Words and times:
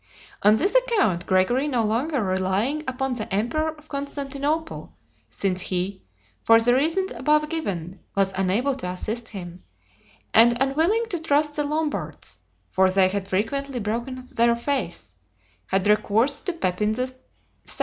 On 0.41 0.55
this 0.55 0.73
account, 0.73 1.27
Gregory 1.27 1.67
no 1.67 1.83
longer 1.83 2.23
relying 2.23 2.83
upon 2.87 3.13
the 3.13 3.31
emperor 3.31 3.69
of 3.75 3.87
Constantinople, 3.87 4.95
since 5.29 5.61
he, 5.61 6.01
for 6.43 6.59
the 6.59 6.73
reasons 6.73 7.11
above 7.11 7.47
given, 7.49 7.99
was 8.15 8.33
unable 8.35 8.73
to 8.73 8.87
assist 8.89 9.27
him, 9.27 9.61
and 10.33 10.57
unwilling 10.59 11.05
to 11.11 11.19
trust 11.19 11.55
the 11.55 11.63
Lombards, 11.63 12.39
for 12.71 12.89
they 12.89 13.09
had 13.09 13.27
frequently 13.27 13.79
broken 13.79 14.25
their 14.33 14.55
faith, 14.55 15.13
had 15.67 15.85
recourse 15.85 16.41
to 16.41 16.53
Pepin 16.53 16.99
II. 16.99 17.05